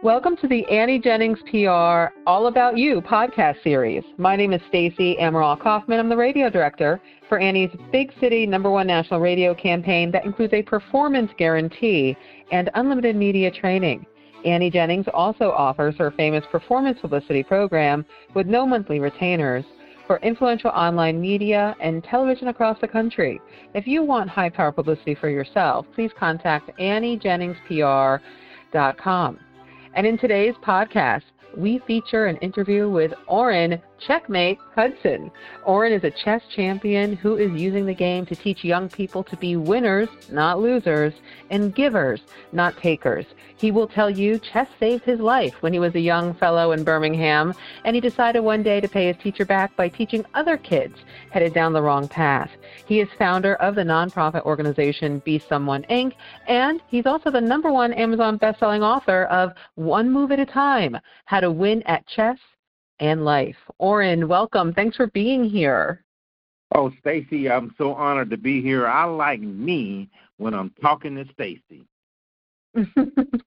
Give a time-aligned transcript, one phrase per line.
[0.00, 4.04] Welcome to the Annie Jennings PR All About You podcast series.
[4.16, 5.98] My name is Stacy Amaral Kaufman.
[5.98, 10.54] I'm the radio director for Annie's Big City number one national radio campaign that includes
[10.54, 12.16] a performance guarantee
[12.52, 14.06] and unlimited media training.
[14.44, 19.64] Annie Jennings also offers her famous performance publicity program with no monthly retainers
[20.06, 23.40] for influential online media and television across the country.
[23.74, 29.40] If you want high power publicity for yourself, please contact AnnieJenningsPR.com.
[29.98, 31.24] And in today's podcast,
[31.56, 35.30] we feature an interview with Orrin Checkmate Hudson.
[35.64, 39.36] Orrin is a chess champion who is using the game to teach young people to
[39.36, 41.14] be winners, not losers,
[41.50, 42.20] and givers,
[42.52, 43.26] not takers.
[43.56, 46.84] He will tell you chess saved his life when he was a young fellow in
[46.84, 50.96] Birmingham, and he decided one day to pay his teacher back by teaching other kids
[51.30, 52.50] headed down the wrong path.
[52.86, 56.12] He is founder of the nonprofit organization Be Someone Inc.,
[56.46, 60.96] and he's also the number one Amazon bestselling author of One Move at a Time
[61.24, 62.38] How to Win at Chess
[63.00, 63.56] and Life.
[63.78, 64.72] Orrin, welcome.
[64.72, 66.04] Thanks for being here.
[66.74, 68.86] Oh, Stacy, I'm so honored to be here.
[68.86, 71.86] I like me when I'm talking to Stacy.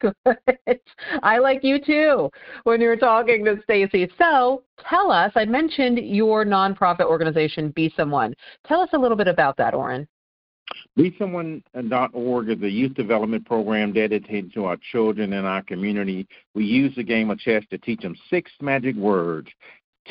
[0.00, 0.80] Good.
[1.22, 2.30] I like you too
[2.64, 4.10] when you're talking to Stacy.
[4.18, 8.34] So tell us, I mentioned your nonprofit organization, Be Someone.
[8.66, 10.08] Tell us a little bit about that, Orrin.
[10.98, 16.26] BeSomeone.org is a youth development program dedicated to our children in our community.
[16.54, 19.48] We use the game of chess to teach them six magic words.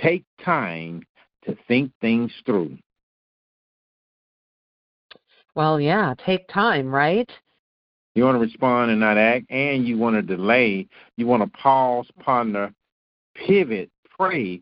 [0.01, 1.03] Take time
[1.45, 2.77] to think things through.
[5.55, 7.29] Well, yeah, take time, right?
[8.15, 10.87] You want to respond and not act, and you want to delay.
[11.17, 12.73] You want to pause, ponder,
[13.35, 14.61] pivot, pray,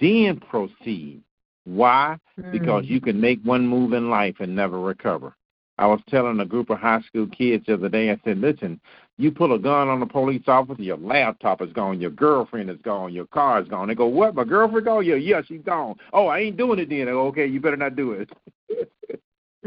[0.00, 1.22] then proceed.
[1.66, 2.16] Why?
[2.40, 2.52] Mm.
[2.52, 5.34] Because you can make one move in life and never recover.
[5.78, 8.80] I was telling a group of high school kids the other day, I said, listen,
[9.18, 12.78] you pull a gun on a police officer, your laptop is gone, your girlfriend is
[12.82, 13.88] gone, your car is gone.
[13.88, 15.04] They go, what, my girlfriend gone?
[15.04, 15.96] Yeah, yeah, she's gone.
[16.14, 17.06] Oh, I ain't doing it then.
[17.06, 18.30] Go, okay, you better not do it.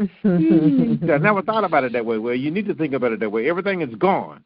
[0.24, 2.18] I never thought about it that way.
[2.18, 3.48] Well, you need to think about it that way.
[3.48, 4.42] Everything is gone.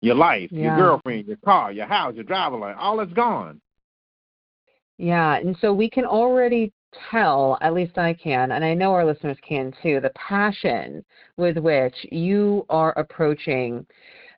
[0.00, 0.62] Your life, yeah.
[0.62, 3.60] your girlfriend, your car, your house, your driver license, all is gone.
[4.98, 6.72] Yeah, and so we can already
[7.10, 11.04] tell, at least I can, and I know our listeners can too, the passion
[11.36, 13.86] with which you are approaching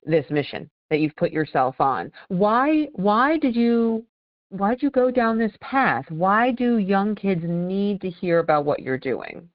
[0.04, 2.12] this mission that you've put yourself on.
[2.28, 4.04] Why why did you
[4.50, 6.04] why did you go down this path?
[6.10, 9.48] Why do young kids need to hear about what you're doing?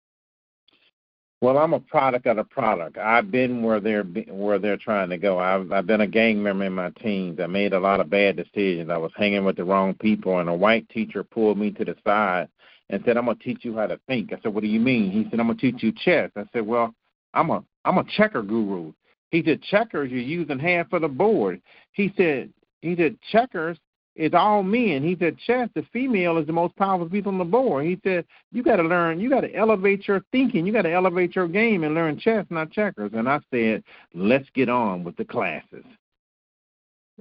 [1.44, 2.98] Well, I'm a product of a product.
[2.98, 5.40] I've been where they're where they're trying to go.
[5.40, 7.38] I've I've been a gang member in my teens.
[7.42, 8.90] I made a lot of bad decisions.
[8.90, 11.98] I was hanging with the wrong people, and a white teacher pulled me to the
[12.08, 12.48] side
[12.90, 15.12] and said, "I'm gonna teach you how to think." I said, "What do you mean?"
[15.12, 16.96] He said, "I'm gonna teach you chess." I said, "Well,
[17.34, 18.94] I'm a I'm a checker guru."
[19.32, 21.62] He said, "Checkers, you're using half of the board."
[21.92, 23.78] He said, "He said checkers
[24.16, 25.04] it's all men.
[25.04, 27.86] He said, chess, the female is the most powerful people on the board.
[27.86, 30.66] He said, you got to learn, you got to elevate your thinking.
[30.66, 33.12] You got to elevate your game and learn chess, not checkers.
[33.14, 35.86] And I said, let's get on with the classes.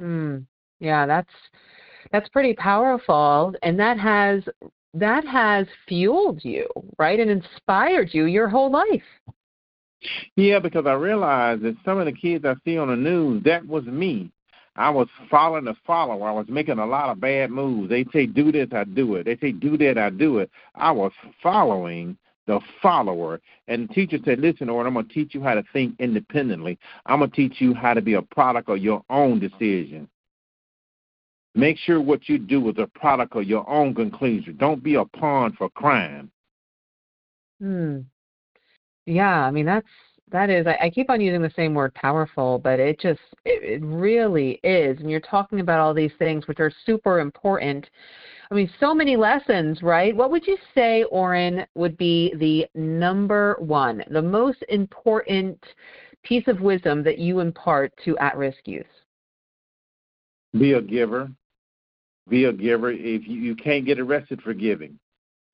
[0.01, 0.45] Mm,
[0.81, 1.31] yeah, that's
[2.11, 4.43] that's pretty powerful, and that has
[4.95, 6.67] that has fueled you,
[6.99, 9.03] right, and inspired you your whole life.
[10.35, 13.67] Yeah, because I realized that some of the kids I see on the news, that
[13.67, 14.31] was me.
[14.77, 16.29] I was following the follower.
[16.29, 17.91] I was making a lot of bad moves.
[17.91, 19.25] They say do this, I do it.
[19.25, 20.51] They say do that, I do it.
[20.75, 21.13] I was
[21.43, 22.17] following
[22.47, 23.41] the follower.
[23.69, 26.79] And the teacher said, Listen, Orrin, I'm going to teach you how to think independently.
[27.07, 30.09] I'm going to teach you how to be a product of your own decision.
[31.55, 34.57] Make sure what you do is a product of your own conclusion.
[34.57, 36.31] Don't be a pawn for crime.
[37.61, 38.01] Hmm.
[39.05, 39.87] Yeah, I mean that's
[40.33, 43.83] that is, I, I keep on using the same word powerful, but it just, it,
[43.83, 44.99] it really is.
[44.99, 47.89] And you're talking about all these things which are super important.
[48.51, 50.15] I mean, so many lessons, right?
[50.15, 55.63] What would you say, Orrin, would be the number one, the most important
[56.23, 58.87] piece of wisdom that you impart to at risk youth?
[60.59, 61.31] Be a giver.
[62.29, 62.91] Be a giver.
[62.91, 64.99] If you, you can't get arrested for giving,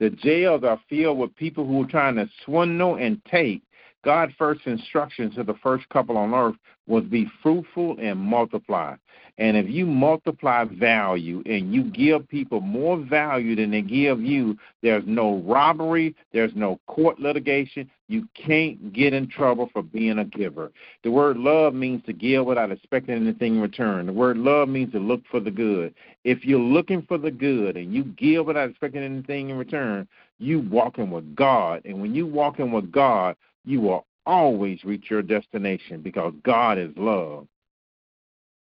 [0.01, 3.63] the jails are filled with people who are trying to swindle and take
[4.05, 6.57] God's first instruction to the first couple on earth
[6.87, 8.97] was be fruitful and multiply.
[9.39, 14.57] And if you multiply value and you give people more value than they give you,
[14.83, 17.89] there's no robbery, there's no court litigation.
[18.09, 20.73] You can't get in trouble for being a giver.
[21.05, 24.07] The word love means to give without expecting anything in return.
[24.07, 25.95] The word love means to look for the good.
[26.25, 30.09] If you're looking for the good and you give without expecting anything in return,
[30.39, 31.83] you walking with God.
[31.85, 33.37] And when you walking with God,
[33.69, 37.47] you will always reach your destination because God is love.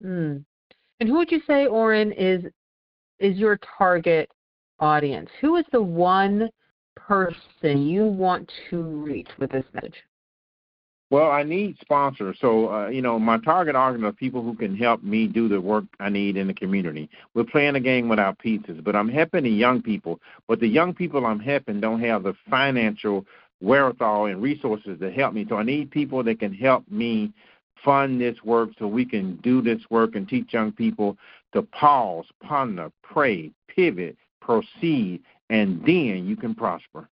[0.05, 0.45] Mm.
[1.01, 2.45] And who would you say, Orrin, is
[3.19, 4.31] is your target
[4.81, 5.29] audience?
[5.41, 6.49] Who is the one
[6.95, 9.97] person you want to reach with this message?
[11.11, 12.37] Well, I need sponsors.
[12.39, 15.59] So, uh, you know, my target audience are people who can help me do the
[15.59, 17.09] work I need in the community.
[17.33, 20.21] We're playing a game without pizzas, but I'm helping the young people.
[20.47, 23.25] But the young people I'm helping don't have the financial
[23.61, 25.47] wherewithal and resources to help me.
[25.49, 27.33] So I need people that can help me
[27.85, 31.17] fund this work so we can do this work and teach young people
[31.53, 37.09] to pause, ponder, pray, pivot, proceed, and then you can prosper.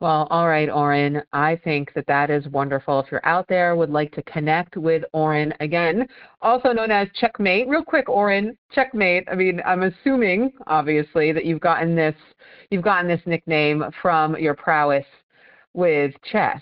[0.00, 1.22] Well, all right, Orrin.
[1.32, 3.00] I think that that is wonderful.
[3.00, 6.08] If you're out there, would like to connect with Orrin again,
[6.40, 7.68] also known as Checkmate.
[7.68, 9.28] Real quick, Orrin, Checkmate.
[9.30, 12.14] I mean, I'm assuming, obviously, that you've gotten this
[12.70, 15.04] you've gotten this nickname from your prowess
[15.76, 16.60] with chess.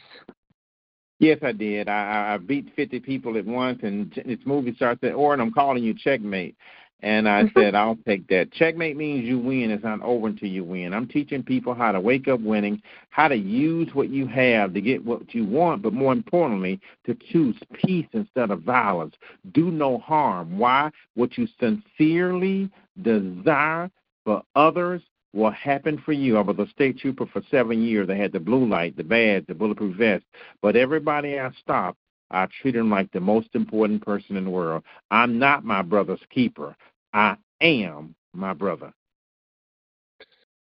[1.21, 1.89] Yes, I did.
[1.89, 5.83] I, I beat 50 people at once, and this movie starts at Orrin, I'm calling
[5.83, 6.57] you Checkmate.
[7.01, 7.59] And I mm-hmm.
[7.59, 8.51] said, I'll take that.
[8.53, 9.71] Checkmate means you win.
[9.71, 10.95] It's not over until you win.
[10.95, 12.81] I'm teaching people how to wake up winning,
[13.11, 17.15] how to use what you have to get what you want, but more importantly, to
[17.31, 19.15] choose peace instead of violence.
[19.53, 20.59] Do no harm.
[20.59, 20.91] Why?
[21.15, 22.71] What you sincerely
[23.03, 23.91] desire
[24.25, 25.03] for others
[25.35, 26.37] will happened for you.
[26.37, 28.09] I was a state trooper for seven years.
[28.09, 30.25] I had the blue light, the badge, the bulletproof vest.
[30.63, 31.99] But everybody I stopped,
[32.31, 34.85] I treated them like the most important person in the world.
[35.11, 36.77] I'm not my brother's keeper.
[37.13, 38.93] I am my brother.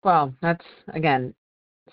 [0.03, 1.33] Well, that's again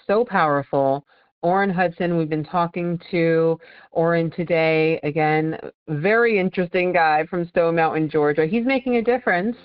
[0.06, 1.04] so powerful.
[1.42, 3.58] Orrin Hudson, we've been talking to
[3.92, 5.00] Orrin today.
[5.04, 8.46] Again, very interesting guy from Stone Mountain, Georgia.
[8.46, 9.56] He's making a difference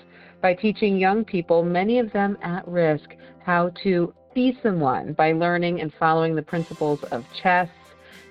[0.46, 5.80] by teaching young people, many of them at risk, how to be someone by learning
[5.80, 7.68] and following the principles of chess,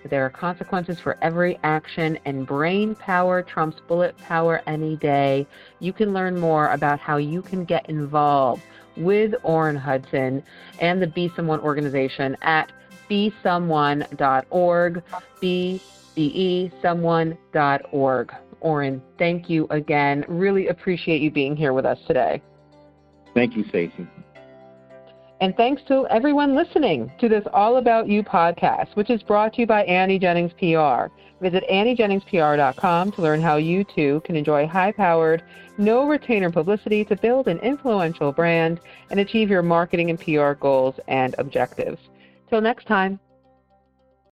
[0.09, 5.45] there are consequences for every action, and brain power trumps bullet power any day.
[5.81, 8.63] You can learn more about how you can get involved
[8.95, 10.41] with Orrin Hudson
[10.79, 12.71] and the Be Someone organization at
[13.09, 15.03] besomeone.org,
[15.41, 18.33] B-E-E, someone.org.
[18.65, 20.25] Orrin, thank you again.
[20.27, 22.41] Really appreciate you being here with us today.
[23.35, 24.07] Thank you, Stacy.
[25.39, 29.61] And thanks to everyone listening to this All About You podcast, which is brought to
[29.61, 31.13] you by Annie Jennings PR.
[31.41, 35.43] Visit AnnieJenningsPR.com to learn how you too can enjoy high powered,
[35.77, 38.79] no retainer publicity to build an influential brand
[39.11, 41.99] and achieve your marketing and PR goals and objectives.
[42.49, 43.19] Till next time.